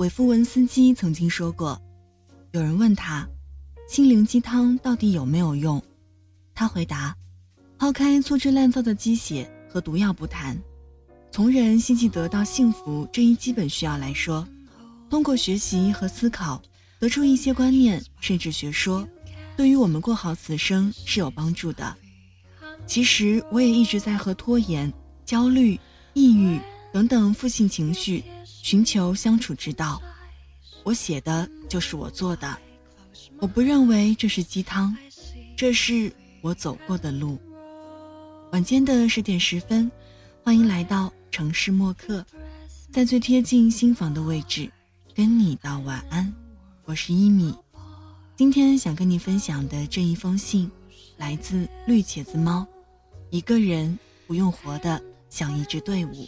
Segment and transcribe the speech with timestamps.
[0.00, 1.78] 韦夫文斯基曾经说过，
[2.52, 3.28] 有人问他，
[3.86, 5.82] 心灵鸡汤到底有没有用？
[6.54, 7.14] 他回答：
[7.76, 10.58] 抛开粗制滥造的鸡血和毒药不谈，
[11.30, 14.48] 从人希冀得到幸福这一基本需要来说，
[15.10, 16.62] 通过学习和思考，
[16.98, 19.06] 得出一些观念甚至学说，
[19.54, 21.94] 对于我们过好此生是有帮助的。
[22.86, 24.90] 其实我也一直在和拖延、
[25.26, 25.78] 焦虑、
[26.14, 26.58] 抑郁
[26.90, 28.24] 等等负性情绪
[28.62, 30.00] 寻求相处之道。
[30.82, 32.58] 我写的就是我做的，
[33.38, 34.96] 我不认为这是鸡汤，
[35.56, 37.38] 这是我走过的路。
[38.52, 39.90] 晚间的十点十分，
[40.42, 42.24] 欢迎来到城市默客，
[42.90, 44.70] 在最贴近心房的位置，
[45.14, 46.32] 跟你道晚安。
[46.84, 47.54] 我是一米，
[48.36, 50.70] 今天想跟你分享的这一封信，
[51.16, 52.66] 来自绿茄子猫。
[53.30, 53.96] 一个人
[54.26, 56.26] 不用活的像一支队伍，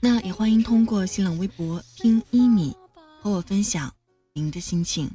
[0.00, 2.76] 那也欢迎通过新浪微博听一米
[3.20, 3.92] 和我分享
[4.34, 5.10] 您的心情。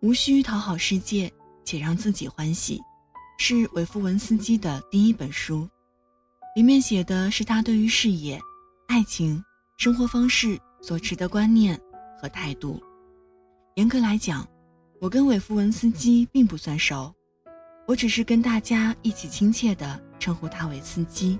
[0.00, 1.32] 无需讨好世界，
[1.64, 2.80] 且让自己欢喜，
[3.38, 5.68] 是韦夫文斯基的第一本书，
[6.54, 8.40] 里面写的是他对于事业、
[8.86, 9.42] 爱情。
[9.76, 11.78] 生活方式所持的观念
[12.16, 12.80] 和态度，
[13.76, 14.46] 严格来讲，
[15.00, 17.12] 我跟韦夫文斯基并不算熟，
[17.88, 21.36] 我只是跟大家一起亲切地称呼他为司机。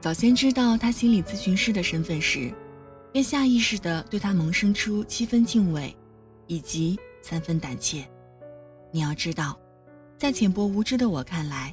[0.00, 2.52] 早先知道他心理咨询师的身份时，
[3.12, 5.96] 便下意识地对他萌生出七分敬畏，
[6.48, 8.04] 以及三分胆怯。
[8.90, 9.56] 你要知道，
[10.18, 11.72] 在浅薄无知的我看来，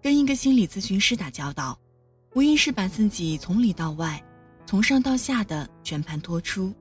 [0.00, 1.76] 跟一个心理咨询师打交道，
[2.36, 4.22] 无疑是把自己从里到外。
[4.64, 6.72] 从上到下的全盘托出，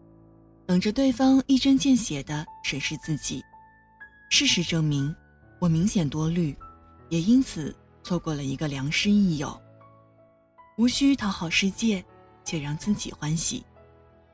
[0.68, 3.42] 等着对方一针见血地审视自己。
[4.30, 5.16] 事实证明，
[5.60, 6.54] 我明显多虑，
[7.08, 7.74] 也因此
[8.04, 9.58] 错过了一个良师益友。
[10.78, 12.04] 无需讨好世界，
[12.44, 13.66] 且让自己欢喜。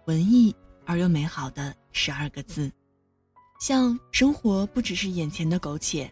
[0.05, 0.53] 文艺
[0.85, 2.69] 而又美好的十二个字，
[3.59, 6.11] 像生活不只是眼前的苟且，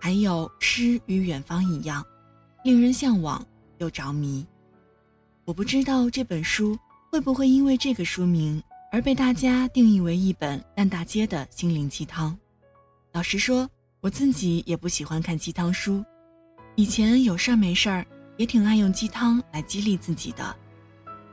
[0.00, 2.06] 还有诗与远方一样，
[2.64, 3.44] 令人向往
[3.78, 4.46] 又着迷。
[5.44, 6.78] 我不知道这本书
[7.10, 12.36] 会不会因为这个书名而被大家定义为一本烂大街的心灵鸡汤。
[13.12, 13.68] 老实说，
[14.00, 16.04] 我自己也不喜欢看鸡汤书，
[16.74, 20.56] 以前有事儿没事儿也挺爱用鸡汤来激励自己的。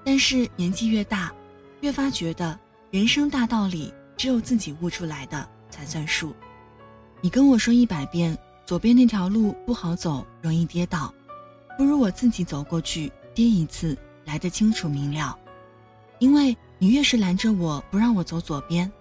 [0.03, 1.33] 但是年纪越大，
[1.81, 2.59] 越发觉得
[2.91, 6.33] 人生大道理只有自己悟出来的才算数。
[7.21, 11.13] 你跟我说一百遍左边那条路不好走，容易跌倒，
[11.77, 13.11] 不如我自己走过去。
[13.35, 15.35] 跌一次来得清楚明了，
[16.19, 18.91] 因为你越是拦着我不让我走左边，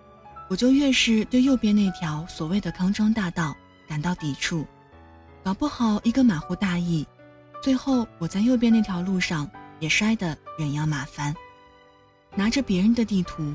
[0.46, 3.56] 我就越是对右边那条所谓的康庄大道
[3.88, 4.64] 感到抵触，
[5.42, 7.04] 搞不好一个马虎大意，
[7.60, 9.50] 最后我在右边那条路上
[9.80, 11.34] 也摔得人仰马翻。
[12.36, 13.52] 拿着别人的地图，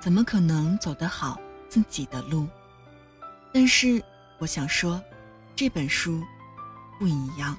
[0.00, 1.36] 怎么可能走得好
[1.68, 2.46] 自己的路？
[3.52, 4.00] 但是
[4.38, 5.02] 我想说，
[5.56, 6.22] 这本书
[7.00, 7.58] 不一样。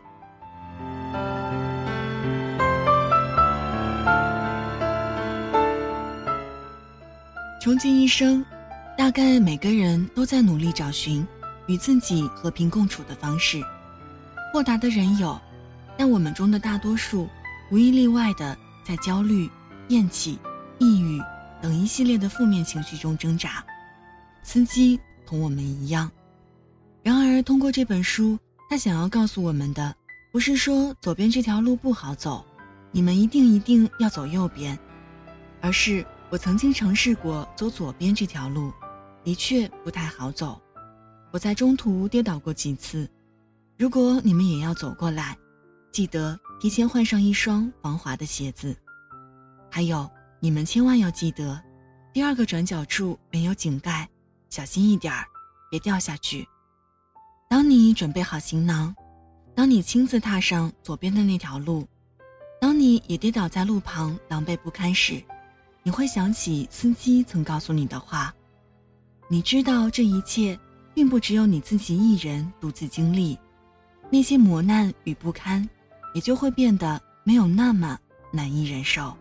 [7.66, 8.46] 穷尽一生，
[8.96, 11.26] 大概每个人都在努力找寻
[11.66, 13.60] 与自己和平共处的方式。
[14.54, 15.42] 豁达的人有，
[15.98, 17.28] 但我们中的大多数，
[17.72, 19.50] 无一例外的在焦虑、
[19.88, 20.38] 厌弃、
[20.78, 21.20] 抑郁
[21.60, 23.66] 等一系列的负面情绪中挣扎。
[24.44, 26.12] 司机同我们一样。
[27.02, 28.38] 然而，通过这本书，
[28.70, 29.96] 他想要告诉我们的，
[30.32, 32.46] 不是说左边这条路不好走，
[32.92, 34.78] 你们一定一定要走右边，
[35.62, 36.06] 而是。
[36.32, 38.74] 我曾经尝试过走左边这条路，
[39.24, 40.60] 的确不太好走。
[41.32, 43.10] 我在中途跌倒过几次。
[43.78, 45.38] 如果你们也要走过来，
[45.92, 48.76] 记得提前换上一双防滑的鞋子。
[49.70, 50.10] 还有，
[50.40, 51.62] 你们千万要记得，
[52.14, 54.10] 第二个转角处没有井盖，
[54.50, 55.26] 小心一点儿，
[55.70, 56.48] 别掉下去。
[57.50, 58.96] 当你准备好行囊，
[59.54, 61.88] 当你亲自踏上左边的那条路，
[62.60, 65.22] 当你也跌倒在路旁狼狈不堪时。
[65.88, 68.34] 你会想起司机曾告诉你的话，
[69.28, 70.60] 你知道这一切
[70.96, 73.38] 并不只有你自己一人独自经历，
[74.10, 75.70] 那些磨难与不堪，
[76.16, 78.00] 也就会变得没有那么
[78.32, 79.16] 难以忍受。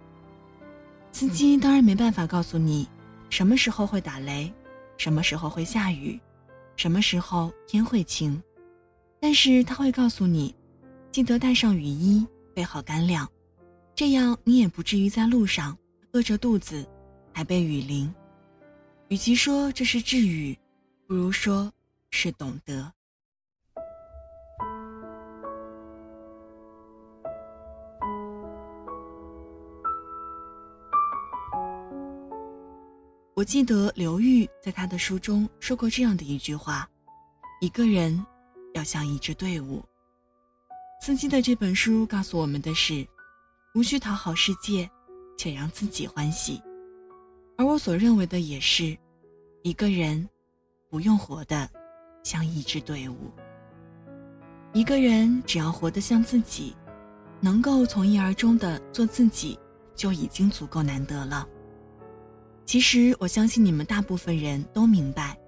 [1.12, 2.88] 司机当然没办法告诉你，
[3.28, 4.50] 什么时候会打雷，
[4.96, 6.18] 什么时候会下雨，
[6.76, 8.42] 什么时候天会晴，
[9.20, 10.54] 但是他会告诉你，
[11.12, 13.28] 记得带上雨衣，备好干粮，
[13.94, 15.76] 这样你也不至于在路上。
[16.14, 16.86] 饿着肚子
[17.32, 18.12] 还被雨淋。
[19.08, 20.56] 与其说这是治愈
[21.08, 21.70] 不如说
[22.10, 22.92] 是懂得。
[33.34, 36.88] 我记得刘裕在他的书中说过这样的一句话
[37.60, 38.24] 一个人
[38.74, 39.84] 要像一支队伍。
[41.02, 43.04] 曾经的这本书告诉我们的是
[43.74, 44.88] 无需讨好世界
[45.36, 46.60] 且让自己欢喜。
[47.56, 48.96] 而我所认为的也是，
[49.62, 50.28] 一个人
[50.90, 51.68] 不用活得
[52.22, 53.30] 像一支队伍。
[54.72, 56.74] 一个人只要活得像自己，
[57.40, 59.58] 能够从一而终的做自己，
[59.94, 61.46] 就已经足够难得了。
[62.66, 65.38] 其实我相信你们大部分人都明白，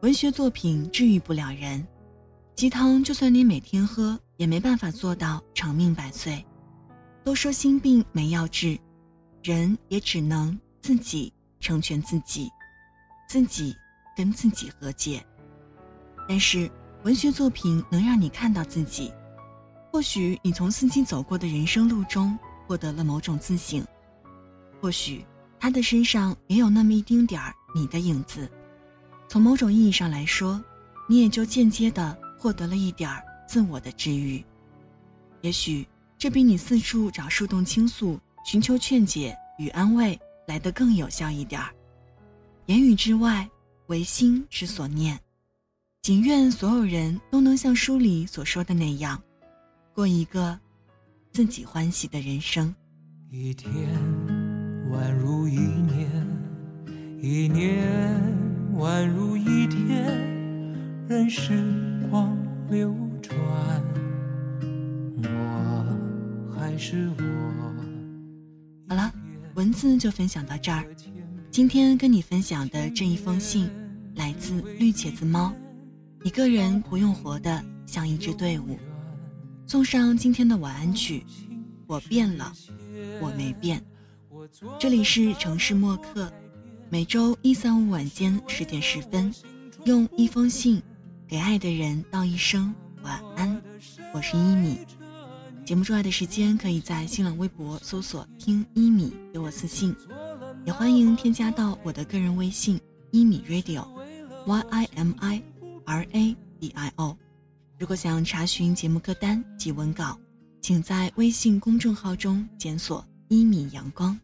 [0.00, 1.86] 文学作品治愈不了人，
[2.56, 6.44] 鸡汤就算你每天喝，也没办法做到长命百岁。
[7.22, 8.78] 都说心病没药治，
[9.46, 12.50] 人也只能自己成全自己，
[13.28, 13.76] 自己
[14.16, 15.24] 跟自己和解。
[16.28, 16.70] 但是。
[17.04, 19.12] 文学作品能让你看到自己，
[19.92, 23.86] 或许你从曾经走过的人生路中获得了某种自省，
[24.80, 25.24] 或许
[25.60, 28.50] 他的身上也有那么一丁点儿你的影子。
[29.28, 30.60] 从某种意义上来说，
[31.08, 34.44] 你也就间接的获得了一点儿自我的治愈。
[35.42, 35.86] 也许
[36.18, 40.16] 这比你四处找树洞倾诉、寻求劝解与安慰
[40.46, 41.74] 来得更有效一点儿。
[42.66, 43.50] 言语之外，
[43.88, 45.18] 唯心之所念。
[46.00, 49.20] 仅愿所有人都能像书里所说的那样，
[49.92, 50.56] 过一个
[51.32, 52.72] 自己欢喜的人生。
[53.32, 53.72] 一天
[54.92, 56.08] 宛如一年，
[57.20, 57.84] 一年
[58.76, 60.16] 宛如一天，
[61.08, 61.52] 任时
[62.08, 62.38] 光
[62.70, 63.36] 流转，
[65.24, 67.75] 我还是我。
[68.88, 69.12] 好了，
[69.56, 70.86] 文字就分享到这儿。
[71.50, 73.68] 今天跟你分享的这一封信，
[74.14, 75.52] 来自绿茄子猫。
[76.22, 78.78] 一个人不用活得像一支队伍。
[79.66, 81.24] 送上今天的晚安曲，
[81.88, 82.52] 我变了，
[83.20, 83.84] 我没变。
[84.78, 86.32] 这里是城市默客，
[86.88, 89.34] 每周一、三、五晚间十点十分，
[89.84, 90.80] 用一封信
[91.26, 92.72] 给爱的人道一声
[93.02, 93.60] 晚安。
[94.14, 94.78] 我是一米。
[95.66, 99.92] 节目之外的时间，可以在新浪微博搜索“听一米”给我私信，
[100.64, 102.80] 也欢迎添加到我的个人微信
[103.10, 105.42] “一米 radio”，Y I M I。
[105.84, 107.16] R A D I O，
[107.78, 110.18] 如果想查询节目歌单及文稿，
[110.60, 114.18] 请在微信公众号中检索“一米阳光”，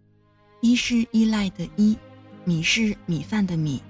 [0.60, 1.96] 一是依赖的依，
[2.44, 3.82] 米是米饭的米。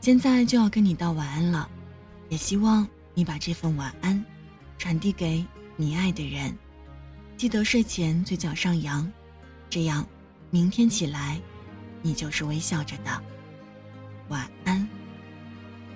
[0.00, 1.68] 现在就要跟你道晚安了，
[2.28, 4.24] 也希望你把这份晚安
[4.76, 5.44] 传递给
[5.76, 6.56] 你爱的人。
[7.36, 9.10] 记得睡前嘴角上扬，
[9.68, 10.06] 这样
[10.50, 11.40] 明天起来，
[12.00, 13.22] 你就是微笑着的。
[14.28, 14.86] 晚安。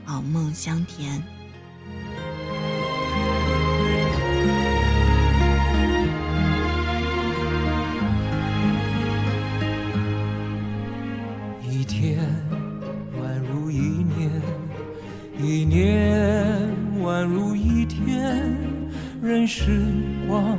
[0.05, 1.23] 好梦香甜。
[11.71, 12.19] 一天
[13.21, 14.43] 宛如一年，
[15.39, 16.69] 一年
[17.01, 18.57] 宛如一天，
[19.23, 19.85] 任时
[20.27, 20.59] 光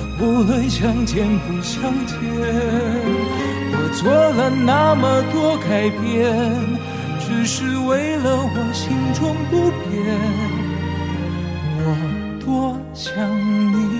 [0.21, 2.17] 无论相见不相见。
[3.73, 6.31] 我做了那么多改变，
[7.19, 9.89] 只是为了我心中不变。
[11.83, 11.85] 我
[12.45, 13.11] 多想
[13.73, 13.99] 你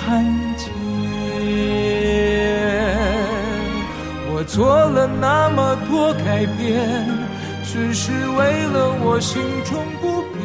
[0.00, 0.24] 看
[0.56, 0.72] 见。
[4.32, 7.06] 我做了那么多改变，
[7.62, 10.40] 只是为了我心中不变。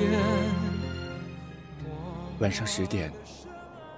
[2.39, 3.09] 晚上十点，